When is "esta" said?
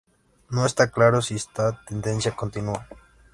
1.35-1.85